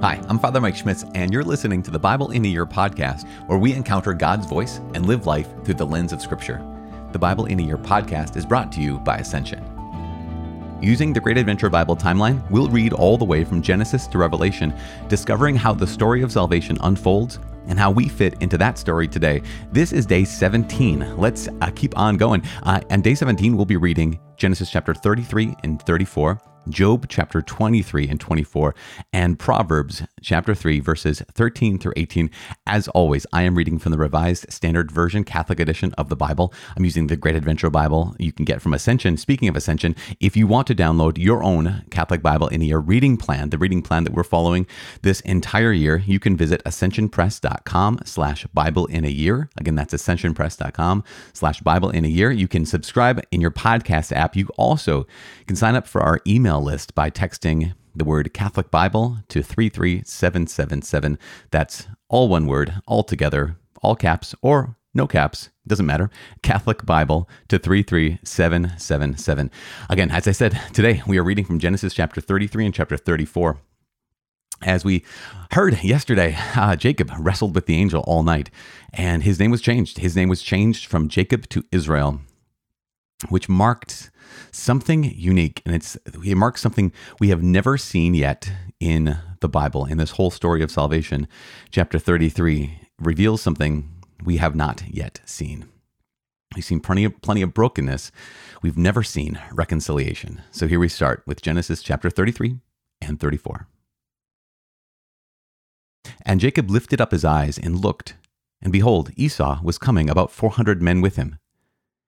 [0.00, 3.26] Hi, I'm Father Mike Schmitz, and you're listening to the Bible in a Year podcast,
[3.48, 6.64] where we encounter God's voice and live life through the lens of Scripture.
[7.10, 9.60] The Bible in a Year podcast is brought to you by Ascension.
[10.80, 14.72] Using the Great Adventure Bible timeline, we'll read all the way from Genesis to Revelation,
[15.08, 19.42] discovering how the story of salvation unfolds and how we fit into that story today.
[19.72, 21.16] This is day 17.
[21.16, 22.44] Let's uh, keep on going.
[22.62, 26.40] Uh, and day 17, we'll be reading Genesis chapter 33 and 34.
[26.68, 28.74] Job chapter 23 and 24,
[29.12, 32.30] and Proverbs chapter 3, verses 13 through 18.
[32.66, 36.52] As always, I am reading from the Revised Standard Version Catholic edition of the Bible.
[36.76, 39.16] I'm using the Great Adventure Bible you can get from Ascension.
[39.16, 42.78] Speaking of Ascension, if you want to download your own Catholic Bible in a year
[42.78, 44.66] reading plan, the reading plan that we're following
[45.02, 49.48] this entire year, you can visit ascensionpress.com slash Bible in a year.
[49.56, 52.30] Again, that's ascensionpress.com slash Bible in a year.
[52.30, 54.36] You can subscribe in your podcast app.
[54.36, 55.06] You also
[55.46, 59.42] can sign up for our email email list by texting the word Catholic Bible to
[59.42, 61.18] 33777.
[61.50, 66.10] That's all one word, all together, all caps or no caps, doesn't matter.
[66.42, 69.50] Catholic Bible to 33777.
[69.88, 73.58] Again, as I said, today we are reading from Genesis chapter 33 and chapter 34.
[74.62, 75.04] As we
[75.52, 78.50] heard yesterday, uh, Jacob wrestled with the angel all night,
[78.92, 79.98] and his name was changed.
[79.98, 82.20] His name was changed from Jacob to Israel,
[83.28, 84.10] which marked
[84.52, 89.84] something unique, and it's it marks something we have never seen yet in the Bible.
[89.84, 91.26] In this whole story of salvation,
[91.70, 93.90] chapter 33 reveals something
[94.24, 95.66] we have not yet seen.
[96.54, 98.10] We've seen plenty of, plenty of brokenness.
[98.62, 100.42] We've never seen reconciliation.
[100.50, 102.58] So here we start with Genesis chapter 33
[103.00, 103.66] and 34.
[106.22, 108.14] And Jacob lifted up his eyes and looked,
[108.62, 111.36] and behold, Esau was coming, about 400 men with him.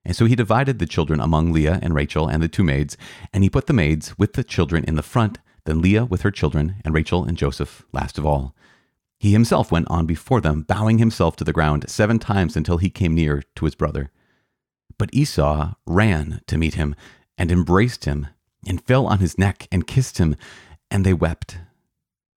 [0.04, 2.96] And so he divided the children among Leah and Rachel and the two maids,
[3.32, 6.30] and he put the maids with the children in the front, then Leah with her
[6.30, 8.54] children, and Rachel and Joseph last of all.
[9.18, 12.89] He himself went on before them, bowing himself to the ground seven times until he
[12.89, 14.10] came near to his brother.
[14.96, 16.94] But Esau ran to meet him,
[17.36, 18.28] and embraced him,
[18.66, 20.36] and fell on his neck, and kissed him,
[20.90, 21.58] and they wept.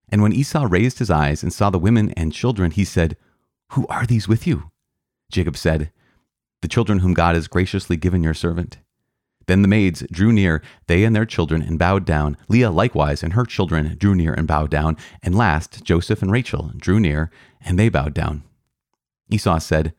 [0.09, 3.15] And when Esau raised his eyes and saw the women and children, he said,
[3.69, 4.71] Who are these with you?
[5.31, 5.91] Jacob said,
[6.61, 8.77] the children whom God has graciously given your servant.
[9.47, 12.37] Then the maids drew near, they and their children, and bowed down.
[12.47, 14.95] Leah likewise and her children drew near and bowed down.
[15.21, 18.43] And last, Joseph and Rachel drew near, and they bowed down.
[19.29, 19.93] Esau said,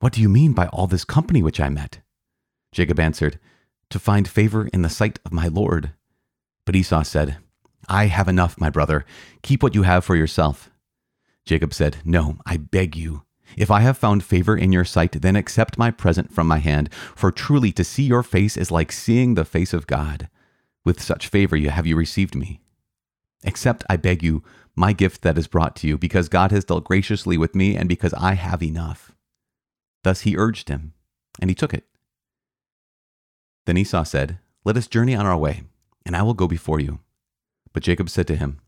[0.00, 2.00] What do you mean by all this company which I met?
[2.72, 3.38] Jacob answered,
[3.90, 5.92] To find favor in the sight of my Lord.
[6.64, 7.38] But Esau said,
[7.88, 9.04] I have enough, my brother.
[9.42, 10.70] Keep what you have for yourself.
[11.44, 13.23] Jacob said, No, I beg you.
[13.56, 16.92] If I have found favor in your sight, then accept my present from my hand,
[17.14, 20.28] for truly to see your face is like seeing the face of God.
[20.84, 22.60] With such favor you have you received me.
[23.44, 24.42] Accept, I beg you,
[24.74, 27.88] my gift that is brought to you, because God has dealt graciously with me, and
[27.88, 29.12] because I have enough.
[30.02, 30.94] Thus he urged him,
[31.40, 31.84] and he took it.
[33.66, 35.62] Then Esau said, Let us journey on our way,
[36.04, 37.00] and I will go before you.
[37.72, 38.60] But Jacob said to him,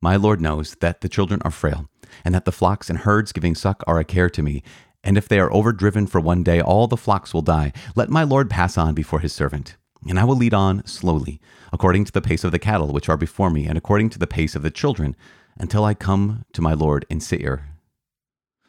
[0.00, 1.88] My Lord knows that the children are frail
[2.24, 4.62] and that the flocks and herds giving suck are a care to me.
[5.02, 7.72] And if they are overdriven for one day, all the flocks will die.
[7.96, 9.76] Let my Lord pass on before his servant.
[10.08, 11.40] And I will lead on slowly,
[11.72, 14.26] according to the pace of the cattle which are before me, and according to the
[14.26, 15.16] pace of the children,
[15.58, 17.66] until I come to my Lord in Seir.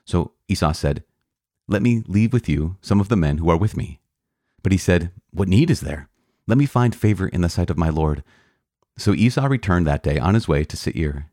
[0.05, 1.03] So Esau said,
[1.67, 3.99] Let me leave with you some of the men who are with me.
[4.63, 6.09] But he said, What need is there?
[6.47, 8.23] Let me find favor in the sight of my Lord.
[8.99, 11.29] So Esau returned that day on his way to Seir.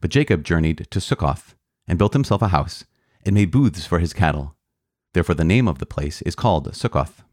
[0.00, 1.56] But Jacob journeyed to Succoth,
[1.88, 2.84] and built himself a house,
[3.26, 4.54] and made booths for his cattle.
[5.12, 7.24] Therefore the name of the place is called Succoth.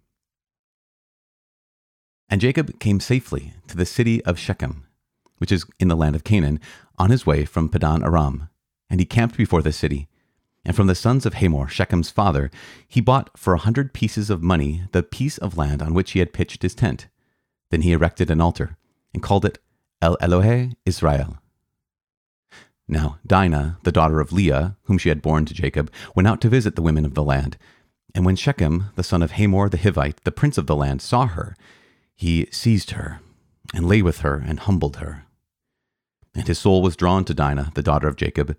[2.28, 4.88] And Jacob came safely to the city of Shechem,
[5.38, 6.60] which is in the land of Canaan,
[6.98, 8.50] on his way from Padan Aram.
[8.90, 10.08] And he camped before the city.
[10.66, 12.50] And from the sons of Hamor, Shechem's father,
[12.88, 16.20] he bought for a hundred pieces of money the piece of land on which he
[16.20, 17.08] had pitched his tent.
[17.70, 18.76] Then he erected an altar,
[19.14, 19.60] and called it
[20.02, 21.40] El Elohe Israel.
[22.88, 26.50] Now Dinah, the daughter of Leah, whom she had borne to Jacob, went out to
[26.50, 27.58] visit the women of the land.
[28.14, 31.28] And when Shechem, the son of Hamor the Hivite, the prince of the land, saw
[31.28, 31.56] her,
[32.16, 33.20] he seized her,
[33.74, 35.26] and lay with her, and humbled her.
[36.34, 38.56] And his soul was drawn to Dinah, the daughter of Jacob.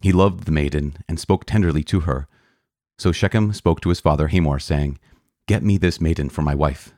[0.00, 2.28] He loved the maiden, and spoke tenderly to her.
[2.98, 4.98] So Shechem spoke to his father Hamor, saying,
[5.46, 6.94] Get me this maiden for my wife.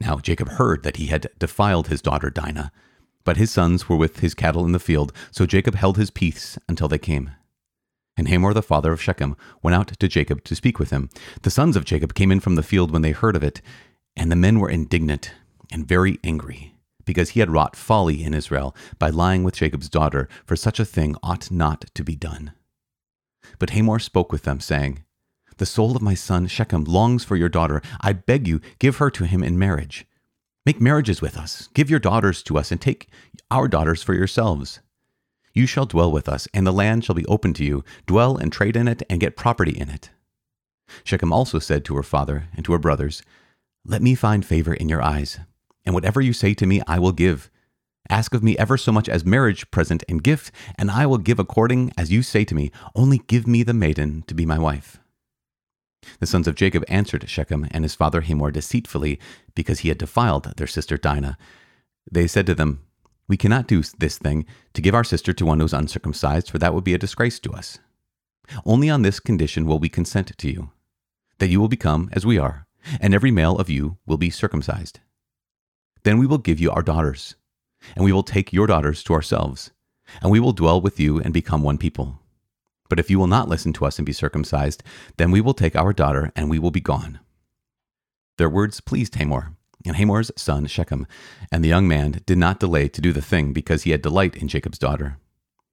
[0.00, 2.72] Now Jacob heard that he had defiled his daughter Dinah,
[3.24, 6.58] but his sons were with his cattle in the field, so Jacob held his peace
[6.68, 7.30] until they came.
[8.16, 11.10] And Hamor the father of Shechem went out to Jacob to speak with him.
[11.42, 13.60] The sons of Jacob came in from the field when they heard of it,
[14.16, 15.32] and the men were indignant
[15.70, 16.74] and very angry,
[17.04, 20.84] because he had wrought folly in Israel by lying with Jacob's daughter, for such a
[20.84, 22.52] thing ought not to be done.
[23.58, 25.04] But Hamor spoke with them, saying,
[25.60, 27.82] The soul of my son Shechem longs for your daughter.
[28.00, 30.06] I beg you, give her to him in marriage.
[30.64, 33.08] Make marriages with us, give your daughters to us, and take
[33.50, 34.80] our daughters for yourselves.
[35.52, 37.84] You shall dwell with us, and the land shall be open to you.
[38.06, 40.08] Dwell and trade in it, and get property in it.
[41.04, 43.22] Shechem also said to her father and to her brothers,
[43.84, 45.40] Let me find favor in your eyes
[45.84, 47.50] and whatever you say to me, I will give.
[48.08, 51.38] Ask of me ever so much as marriage present and gift, and I will give
[51.38, 52.70] according as you say to me.
[52.94, 54.99] Only give me the maiden to be my wife.
[56.18, 59.18] The sons of Jacob answered Shechem and his father Hamor deceitfully,
[59.54, 61.36] because he had defiled their sister Dinah.
[62.10, 62.80] They said to them,
[63.28, 66.58] We cannot do this thing to give our sister to one who is uncircumcised, for
[66.58, 67.78] that would be a disgrace to us.
[68.64, 70.70] Only on this condition will we consent to you,
[71.38, 72.66] that you will become as we are,
[73.00, 75.00] and every male of you will be circumcised.
[76.02, 77.36] Then we will give you our daughters,
[77.94, 79.70] and we will take your daughters to ourselves,
[80.22, 82.19] and we will dwell with you and become one people.
[82.90, 84.82] But if you will not listen to us and be circumcised,
[85.16, 87.20] then we will take our daughter and we will be gone.
[88.36, 89.56] Their words pleased Hamor,
[89.86, 91.06] and Hamor's son Shechem,
[91.50, 94.36] and the young man did not delay to do the thing because he had delight
[94.36, 95.16] in Jacob's daughter.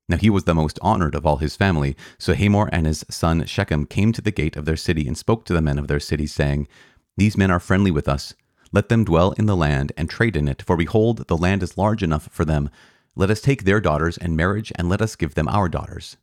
[0.07, 3.43] Now he was the most honored of all his family, so Hamor and his son
[3.45, 5.99] Shechem came to the gate of their city and spoke to the men of their
[5.99, 6.69] city, saying,
[7.17, 8.33] These men are friendly with us
[8.71, 11.77] let them dwell in the land and trade in it, for behold, the land is
[11.77, 12.69] large enough for them.
[13.15, 16.17] Let us take their daughters in marriage, and let us give them our daughters.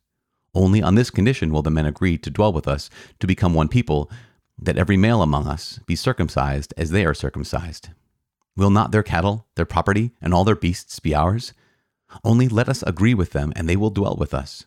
[0.55, 3.67] Only on this condition will the men agree to dwell with us, to become one
[3.67, 4.09] people,
[4.57, 7.89] that every male among us be circumcised as they are circumcised.
[8.55, 11.53] Will not their cattle, their property, and all their beasts be ours?
[12.23, 14.65] Only let us agree with them, and they will dwell with us.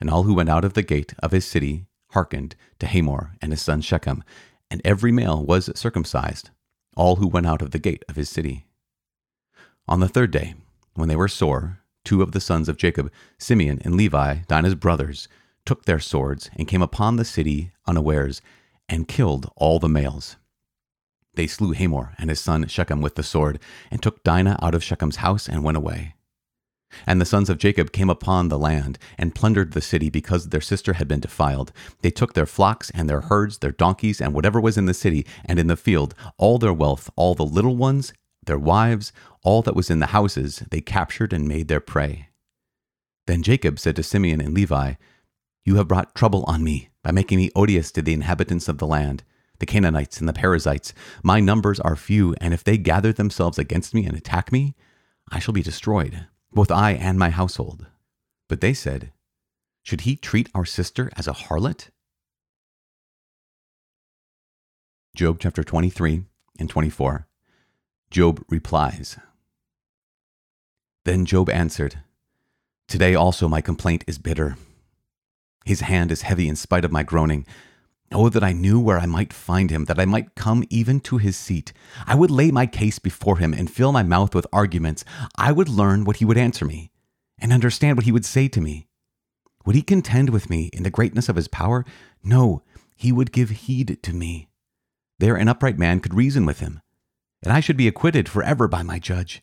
[0.00, 3.52] And all who went out of the gate of his city hearkened to Hamor and
[3.52, 4.22] his son Shechem,
[4.70, 6.50] and every male was circumcised
[6.96, 8.66] all who went out of the gate of his city.
[9.88, 10.54] On the third day,
[10.94, 15.28] when they were sore, two of the sons of Jacob, Simeon and Levi, Dinah's brothers,
[15.64, 18.40] took their swords and came upon the city unawares
[18.88, 20.36] and killed all the males.
[21.34, 23.60] They slew Hamor and his son Shechem with the sword,
[23.90, 26.14] and took Dinah out of Shechem's house and went away.
[27.06, 30.60] And the sons of Jacob came upon the land and plundered the city because their
[30.60, 31.72] sister had been defiled.
[32.02, 35.24] They took their flocks and their herds, their donkeys, and whatever was in the city
[35.44, 38.12] and in the field, all their wealth, all the little ones,
[38.44, 42.28] their wives, all that was in the houses, they captured and made their prey.
[43.26, 44.94] Then Jacob said to Simeon and Levi,
[45.64, 48.86] You have brought trouble on me by making me odious to the inhabitants of the
[48.86, 49.22] land,
[49.58, 50.92] the Canaanites and the Perizzites.
[51.22, 54.74] My numbers are few, and if they gather themselves against me and attack me,
[55.30, 57.86] I shall be destroyed both I and my household.
[58.48, 59.12] But they said,
[59.82, 61.90] Should he treat our sister as a harlot?
[65.14, 66.24] Job chapter 23
[66.58, 67.26] and 24.
[68.10, 69.18] Job replies.
[71.04, 72.00] Then Job answered,
[72.88, 74.56] Today also my complaint is bitter.
[75.64, 77.46] His hand is heavy in spite of my groaning.
[78.12, 81.18] Oh, that I knew where I might find him, that I might come even to
[81.18, 81.72] his seat.
[82.06, 85.04] I would lay my case before him and fill my mouth with arguments.
[85.36, 86.90] I would learn what he would answer me
[87.38, 88.88] and understand what he would say to me.
[89.64, 91.84] Would he contend with me in the greatness of his power?
[92.24, 92.62] No,
[92.96, 94.48] he would give heed to me.
[95.18, 96.80] There an upright man could reason with him,
[97.42, 99.42] and I should be acquitted forever by my judge.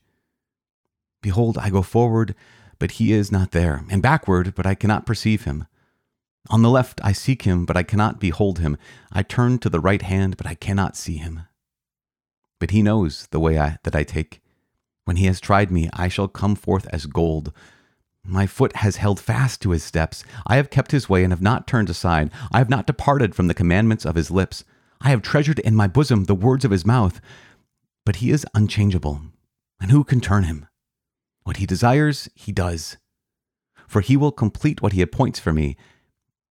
[1.21, 2.35] Behold, I go forward,
[2.79, 5.65] but he is not there, and backward, but I cannot perceive him.
[6.49, 8.77] On the left I seek him, but I cannot behold him.
[9.11, 11.41] I turn to the right hand, but I cannot see him.
[12.59, 14.41] But he knows the way I, that I take.
[15.05, 17.51] When he has tried me, I shall come forth as gold.
[18.23, 20.23] My foot has held fast to his steps.
[20.45, 22.29] I have kept his way and have not turned aside.
[22.51, 24.63] I have not departed from the commandments of his lips.
[24.99, 27.21] I have treasured in my bosom the words of his mouth.
[28.05, 29.21] But he is unchangeable,
[29.79, 30.67] and who can turn him?
[31.47, 32.97] What he desires, he does.
[33.87, 35.77] For he will complete what he appoints for me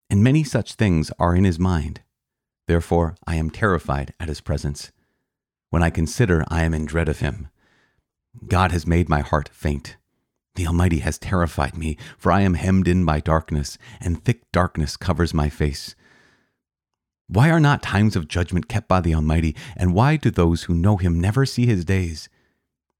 [0.09, 2.01] and many such things are in his mind.
[2.67, 4.91] Therefore, I am terrified at his presence.
[5.69, 7.49] When I consider, I am in dread of him.
[8.47, 9.97] God has made my heart faint.
[10.55, 14.97] The Almighty has terrified me, for I am hemmed in by darkness, and thick darkness
[14.97, 15.93] covers my face.
[17.27, 20.73] Why are not times of judgment kept by the Almighty, and why do those who
[20.73, 22.29] know him never see his days?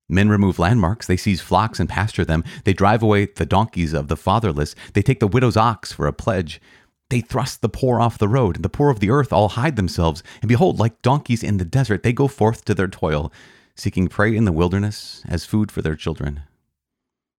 [0.10, 4.08] Men remove landmarks, they seize flocks and pasture them, they drive away the donkeys of
[4.08, 6.62] the fatherless, they take the widow's ox for a pledge.
[7.10, 9.78] They thrust the poor off the road, and the poor of the earth all hide
[9.78, 10.24] themselves.
[10.42, 13.32] And behold, like donkeys in the desert, they go forth to their toil,
[13.76, 16.42] seeking prey in the wilderness as food for their children.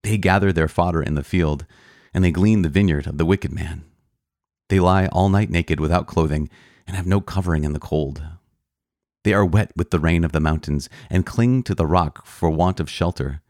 [0.03, 1.67] They gather their fodder in the field,
[2.15, 3.85] and they glean the vineyard of the wicked man.
[4.69, 6.49] They lie all night naked without clothing,
[6.87, 8.23] and have no covering in the cold.
[9.29, 12.49] They are wet with the rain of the mountains and cling to the rock for
[12.49, 13.43] want of shelter.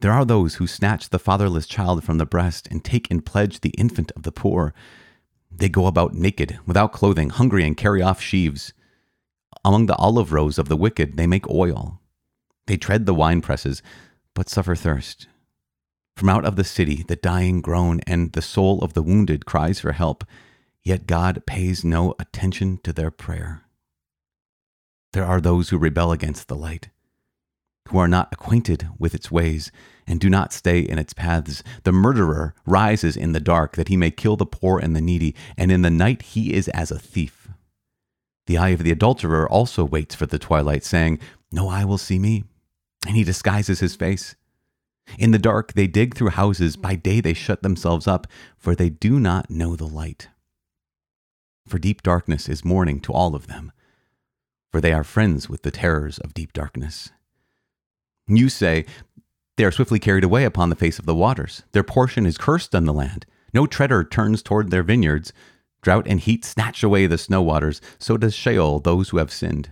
[0.00, 3.60] There are those who snatch the fatherless child from the breast and take in pledge
[3.60, 4.74] the infant of the poor.
[5.48, 8.72] They go about naked, without clothing, hungry, and carry off sheaves.
[9.64, 12.00] Among the olive rows of the wicked, they make oil.
[12.66, 13.84] They tread the wine presses,
[14.34, 15.28] but suffer thirst.
[16.16, 19.78] From out of the city, the dying groan, and the soul of the wounded cries
[19.78, 20.24] for help,
[20.82, 23.62] yet God pays no attention to their prayer.
[25.12, 26.90] There are those who rebel against the light
[27.90, 29.72] who are not acquainted with its ways
[30.06, 31.62] and do not stay in its paths.
[31.82, 35.34] The murderer rises in the dark that he may kill the poor and the needy,
[35.56, 37.48] and in the night he is as a thief.
[38.46, 41.18] The eye of the adulterer also waits for the twilight, saying,
[41.52, 42.44] No eye will see me.
[43.06, 44.36] And he disguises his face.
[45.18, 48.26] In the dark they dig through houses, by day they shut themselves up,
[48.56, 50.28] for they do not know the light.
[51.66, 53.72] For deep darkness is morning to all of them,
[54.70, 57.10] for they are friends with the terrors of deep darkness.
[58.26, 58.86] You say,
[59.56, 61.62] They are swiftly carried away upon the face of the waters.
[61.72, 63.26] Their portion is cursed on the land.
[63.52, 65.32] No treader turns toward their vineyards.
[65.82, 67.80] Drought and heat snatch away the snow waters.
[67.98, 69.70] So does Sheol those who have sinned.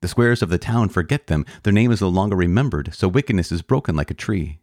[0.00, 1.44] The squares of the town forget them.
[1.64, 2.94] Their name is no longer remembered.
[2.94, 4.60] So wickedness is broken like a tree.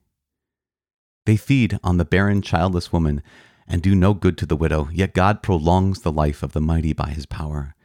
[1.26, 3.22] They feed on the barren, childless woman
[3.68, 4.90] and do no good to the widow.
[4.92, 7.76] Yet God prolongs the life of the mighty by his power.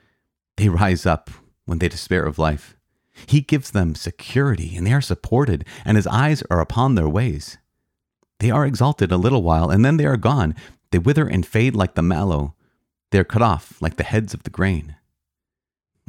[0.56, 1.30] They rise up
[1.70, 2.76] when they despair of life.
[3.26, 7.58] He gives them security, and they are supported, and his eyes are upon their ways.
[8.40, 10.56] They are exalted a little while, and then they are gone.
[10.90, 12.56] They wither and fade like the mallow.
[13.12, 14.96] They are cut off like the heads of the grain.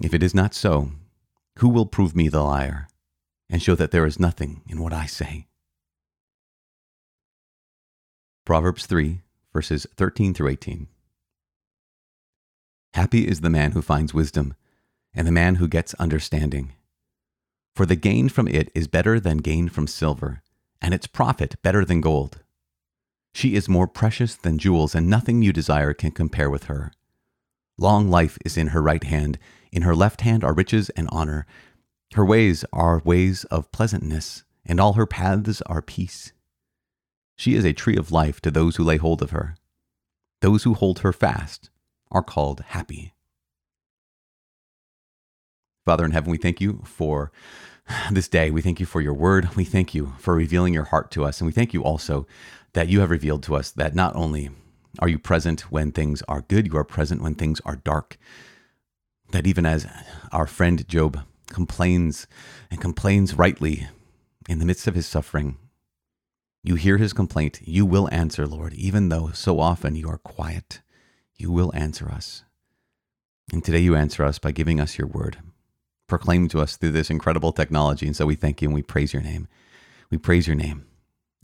[0.02, 0.94] If it is not so,
[1.60, 2.88] who will prove me the liar
[3.48, 5.46] and show that there is nothing in what I say?
[8.46, 9.22] Proverbs 3,
[9.54, 10.88] verses 13 through 18.
[12.96, 14.56] Happy is the man who finds wisdom,
[15.14, 16.74] and the man who gets understanding
[17.76, 20.42] for the gain from it is better than gain from silver,
[20.82, 22.42] and its profit better than gold.
[23.34, 26.92] She is more precious than jewels, and nothing you desire can compare with her.
[27.78, 29.40] Long life is in her right hand,
[29.72, 31.46] in her left hand are riches and honor.
[32.14, 36.34] Her ways are ways of pleasantness, and all her paths are peace.
[37.38, 39.56] She is a tree of life to those who lay hold of her.
[40.42, 41.70] Those who hold her fast
[42.12, 43.14] are called happy.
[45.86, 47.32] Father in heaven, we thank you for
[48.12, 48.52] this day.
[48.52, 49.56] We thank you for your word.
[49.56, 51.42] We thank you for revealing your heart to us.
[51.42, 52.28] And we thank you also
[52.74, 54.52] that you have revealed to us that not only
[55.00, 58.18] are you present when things are good, you are present when things are dark.
[59.32, 59.88] That even as
[60.32, 62.28] our friend Job complains
[62.70, 63.88] and complains rightly
[64.48, 65.58] in the midst of his suffering,
[66.64, 67.60] you hear his complaint.
[67.64, 70.82] You will answer, Lord, even though so often you are quiet.
[71.36, 72.44] You will answer us.
[73.52, 75.40] And today you answer us by giving us your word
[76.12, 78.06] proclaimed to us through this incredible technology.
[78.06, 79.48] And so we thank you and we praise your name.
[80.10, 80.86] We praise your name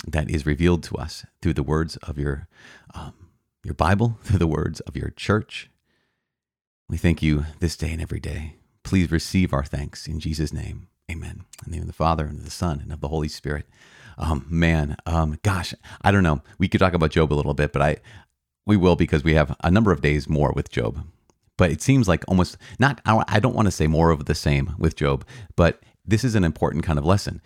[0.05, 2.49] that is revealed to us through the words of your,
[2.93, 3.13] um,
[3.63, 5.69] your Bible, through the words of your church.
[6.89, 8.57] We thank you this day and every day.
[8.83, 10.89] Please receive our thanks in Jesus' name.
[11.09, 11.45] Amen.
[11.65, 13.67] In the name of the Father and of the Son and of the Holy Spirit.
[14.17, 16.41] Um, man, um, gosh, I don't know.
[16.59, 17.97] We could talk about Job a little bit, but I
[18.65, 21.05] we will because we have a number of days more with Job
[21.57, 24.73] but it seems like almost not i don't want to say more of the same
[24.77, 27.41] with job but this is an important kind of lesson.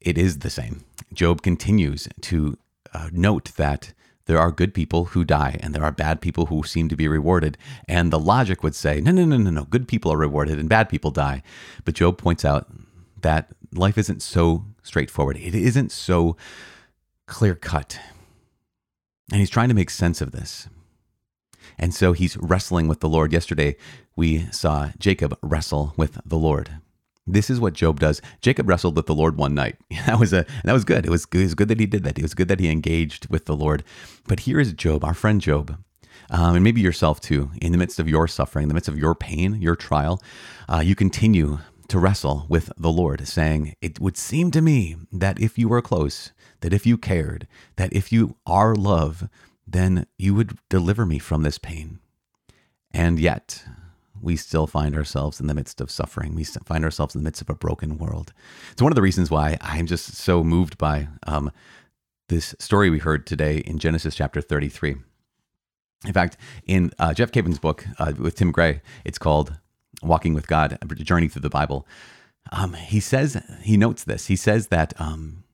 [0.00, 0.84] It is the same.
[1.12, 2.58] Job continues to
[2.92, 3.92] uh, note that
[4.26, 7.08] there are good people who die and there are bad people who seem to be
[7.08, 7.56] rewarded.
[7.88, 10.68] And the logic would say no no no no no good people are rewarded and
[10.68, 11.42] bad people die.
[11.84, 12.68] But job points out
[13.22, 15.36] that life isn't so straightforward.
[15.36, 16.36] It isn't so
[17.26, 18.00] clear cut
[19.30, 20.68] and he's trying to make sense of this
[21.78, 23.32] and so he's wrestling with the Lord.
[23.32, 23.76] Yesterday,
[24.16, 26.80] we saw Jacob wrestle with the Lord.
[27.26, 28.20] This is what Job does.
[28.40, 29.76] Jacob wrestled with the Lord one night.
[30.06, 31.06] That was a that was good.
[31.06, 31.40] It was good.
[31.40, 32.18] It was good that he did that.
[32.18, 33.84] It was good that he engaged with the Lord.
[34.26, 35.78] But here is Job, our friend Job,
[36.30, 37.50] um, and maybe yourself too.
[37.60, 40.20] In the midst of your suffering, in the midst of your pain, your trial,
[40.68, 45.40] uh, you continue to wrestle with the Lord, saying, "It would seem to me that
[45.40, 49.28] if you were close, that if you cared, that if you are love,
[49.72, 52.00] then you would deliver me from this pain.
[52.92, 53.64] And yet,
[54.20, 56.34] we still find ourselves in the midst of suffering.
[56.34, 58.32] We find ourselves in the midst of a broken world.
[58.72, 61.50] It's one of the reasons why I'm just so moved by um,
[62.28, 64.96] this story we heard today in Genesis chapter 33.
[66.06, 66.36] In fact,
[66.66, 69.58] in uh, Jeff Cavins' book uh, with Tim Gray, it's called
[70.02, 71.86] Walking with God, a journey through the Bible.
[72.52, 74.26] Um, he says, he notes this.
[74.26, 75.44] He says that um,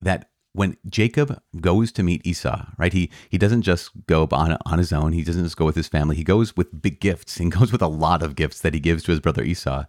[0.00, 2.92] that when Jacob goes to meet Esau, right?
[2.92, 5.12] He he doesn't just go on on his own.
[5.12, 6.14] He doesn't just go with his family.
[6.16, 7.36] He goes with big gifts.
[7.44, 9.84] He goes with a lot of gifts that he gives to his brother Esau,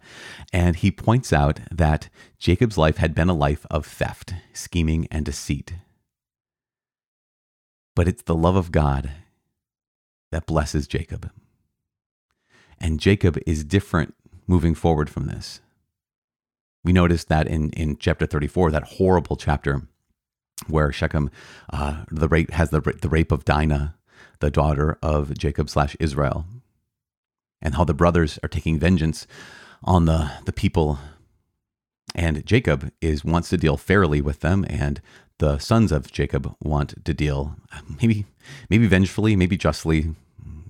[0.52, 5.24] and he points out that Jacob's life had been a life of theft, scheming, and
[5.24, 5.74] deceit.
[7.94, 9.12] But it's the love of God
[10.32, 11.30] that blesses Jacob,
[12.80, 14.14] and Jacob is different
[14.48, 15.60] moving forward from this.
[16.84, 19.88] We notice that in in chapter thirty four, that horrible chapter
[20.68, 21.30] where Shechem,
[21.72, 23.94] uh, the rape has the the rape of Dinah,
[24.40, 26.46] the daughter of Jacob slash Israel,
[27.60, 29.26] and how the brothers are taking vengeance
[29.84, 30.98] on the the people,
[32.14, 35.00] and Jacob is wants to deal fairly with them, and
[35.38, 37.56] the sons of Jacob want to deal
[38.00, 38.26] maybe
[38.70, 40.14] maybe vengefully, maybe justly.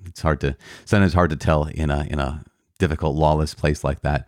[0.07, 2.45] It's hard to sometimes hard to tell in a in a
[2.79, 4.27] difficult lawless place like that,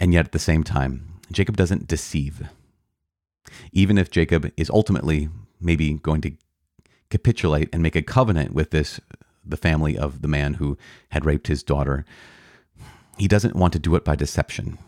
[0.00, 2.48] and yet at the same time, Jacob doesn't deceive
[3.72, 5.28] even if Jacob is ultimately
[5.60, 6.32] maybe going to
[7.10, 9.00] capitulate and make a covenant with this
[9.44, 10.78] the family of the man who
[11.10, 12.04] had raped his daughter,
[13.18, 14.78] he doesn't want to do it by deception.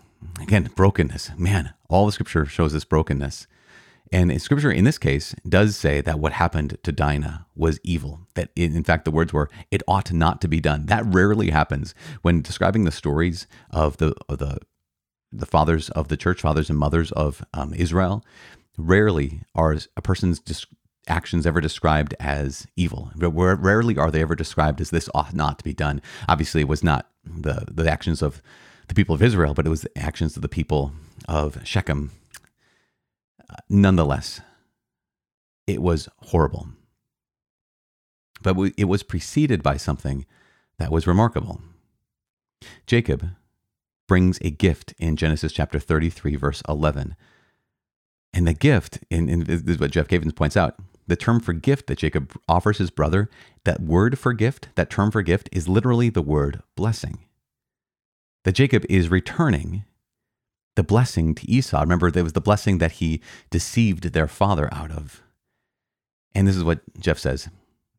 [0.40, 1.32] Again, brokenness.
[1.36, 3.46] Man, all the scripture shows this brokenness.
[4.12, 8.20] And scripture in this case does say that what happened to Dinah was evil.
[8.34, 11.94] That in fact the words were, "It ought not to be done." That rarely happens
[12.22, 14.58] when describing the stories of the of the
[15.36, 18.24] the fathers of the church, fathers and mothers of um, Israel,
[18.76, 20.66] rarely are a person's dis-
[21.06, 23.10] actions ever described as evil.
[23.16, 26.00] Rarely are they ever described as this ought not to be done.
[26.28, 28.42] Obviously, it was not the, the actions of
[28.88, 30.92] the people of Israel, but it was the actions of the people
[31.28, 32.12] of Shechem.
[33.48, 34.40] Uh, nonetheless,
[35.66, 36.68] it was horrible.
[38.42, 40.26] But it was preceded by something
[40.78, 41.62] that was remarkable.
[42.86, 43.30] Jacob
[44.06, 47.16] brings a gift in Genesis chapter 33, verse 11.
[48.32, 51.86] And the gift, and, this is what Jeff Cavins points out, the term for gift
[51.86, 53.28] that Jacob offers his brother,
[53.64, 57.24] that word for gift, that term for gift is literally the word blessing.
[58.44, 59.84] That Jacob is returning
[60.76, 61.80] the blessing to Esau.
[61.80, 63.20] Remember, there was the blessing that he
[63.50, 65.22] deceived their father out of.
[66.34, 67.48] And this is what Jeff says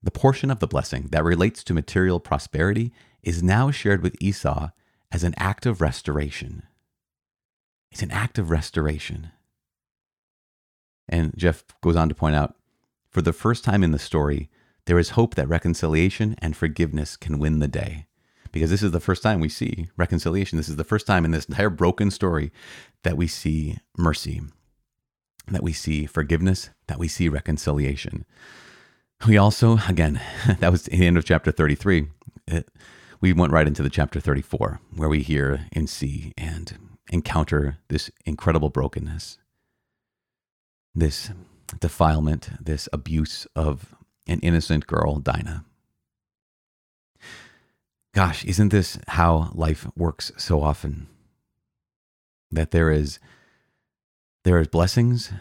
[0.03, 4.69] the portion of the blessing that relates to material prosperity is now shared with Esau
[5.15, 6.63] as an act of restoration.
[7.89, 9.31] It's an act of restoration.
[11.07, 12.55] And Jeff goes on to point out
[13.11, 14.49] for the first time in the story,
[14.87, 18.07] there is hope that reconciliation and forgiveness can win the day.
[18.51, 20.57] Because this is the first time we see reconciliation.
[20.57, 22.51] This is the first time in this entire broken story
[23.03, 24.41] that we see mercy,
[25.47, 28.25] that we see forgiveness, that we see reconciliation.
[29.25, 30.19] We also, again,
[30.59, 32.07] that was the end of chapter 33.
[32.47, 32.67] It,
[33.21, 36.77] we went right into the chapter 34, where we hear and see and
[37.11, 39.37] encounter this incredible brokenness,
[40.93, 41.31] this
[41.79, 43.95] defilement, this abuse of
[44.27, 45.65] an innocent girl, Dinah.
[48.13, 51.07] Gosh, isn't this how life works so often?
[52.51, 53.19] That there is
[54.45, 55.31] there is blessings,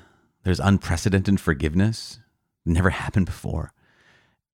[0.44, 2.18] there's unprecedented forgiveness,
[2.64, 3.72] never happened before.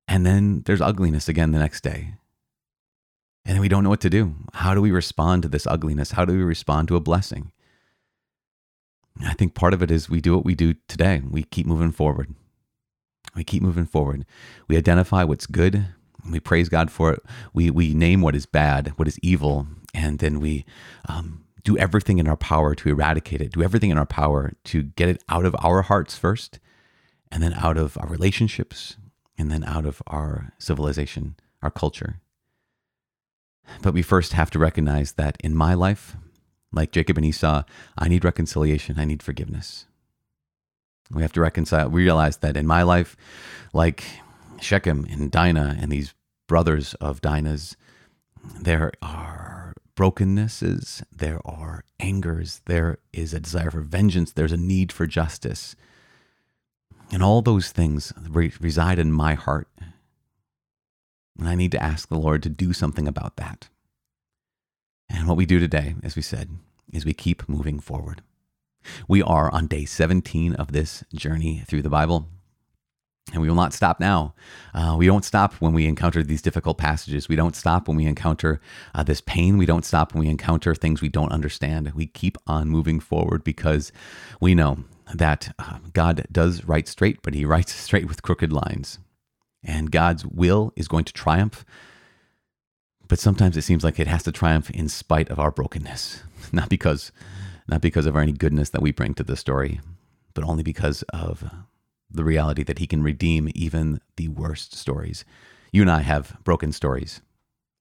[0.09, 2.15] And then there's ugliness again the next day.
[3.45, 4.35] And we don't know what to do.
[4.55, 6.13] How do we respond to this ugliness?
[6.13, 7.53] How do we respond to a blessing?
[9.23, 11.23] I think part of it is we do what we do today.
[11.29, 12.35] We keep moving forward.
[13.35, 14.25] We keep moving forward.
[14.69, 15.87] We identify what's good.
[16.31, 17.23] We praise God for it.
[17.53, 20.65] We, we name what is bad, what is evil, and then we
[21.09, 24.83] um, do everything in our power to eradicate it, do everything in our power to
[24.83, 26.59] get it out of our hearts first,
[27.31, 28.97] and then out of our relationships,
[29.39, 32.21] and then out of our civilization, our culture.
[33.83, 36.17] But we first have to recognize that in my life,
[36.73, 37.65] like Jacob and Esau,
[37.99, 39.87] I need reconciliation, I need forgiveness.
[41.11, 43.17] We have to reconcile, we realize that in my life,
[43.73, 44.05] like
[44.61, 46.15] Shechem and Dinah and these
[46.47, 47.77] brothers of Dinah's,
[48.61, 54.93] there are brokennesses, there are angers, there is a desire for vengeance, there's a need
[54.93, 55.77] for justice.
[57.13, 59.69] And all those things re- reside in my heart.
[61.39, 63.69] And I need to ask the Lord to do something about that.
[65.09, 66.51] And what we do today, as we said,
[66.93, 68.23] is we keep moving forward.
[69.09, 72.29] We are on day 17 of this journey through the Bible.
[73.33, 74.35] And we will not stop now.
[74.75, 77.29] Uh, we don't stop when we encounter these difficult passages.
[77.29, 78.61] We don't stop when we encounter
[78.95, 79.57] uh, this pain.
[79.57, 81.93] We don't stop when we encounter things we don't understand.
[81.95, 83.93] We keep on moving forward because
[84.41, 84.79] we know
[85.15, 88.99] that uh, God does write straight, but He writes straight with crooked lines
[89.63, 91.65] and God's will is going to triumph.
[93.09, 96.69] But sometimes it seems like it has to triumph in spite of our brokenness, not
[96.69, 97.13] because,
[97.69, 99.81] not because of any goodness that we bring to the story,
[100.35, 101.45] but only because of
[102.11, 105.25] the reality that He can redeem even the worst stories.
[105.73, 107.21] You and I have broken stories,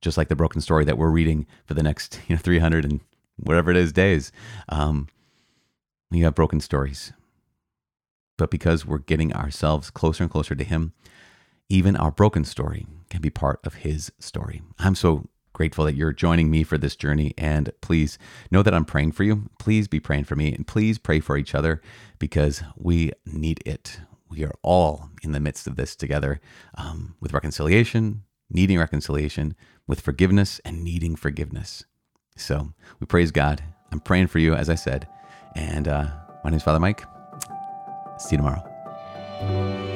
[0.02, 3.00] just like the broken story that we're reading for the next you know 300 and
[3.38, 4.32] whatever it is days.
[4.68, 5.08] Um,
[6.12, 7.14] you have broken stories.
[8.38, 10.94] But because we're getting ourselves closer and closer to Him,
[11.70, 14.62] even our broken story can be part of His story.
[14.80, 17.34] I'm so grateful that you're joining me for this journey.
[17.38, 18.18] And please
[18.50, 19.50] know that I'm praying for you.
[19.60, 21.82] Please be praying for me and please pray for each other
[22.18, 24.00] because we need it.
[24.30, 26.40] We are all in the midst of this together
[26.76, 29.56] um, with reconciliation, needing reconciliation,
[29.86, 31.84] with forgiveness and needing forgiveness.
[32.38, 33.62] So we praise God.
[33.92, 35.08] I'm praying for you, as I said.
[35.56, 36.08] And uh,
[36.44, 37.04] my name is Father Mike.
[38.18, 39.89] See you tomorrow.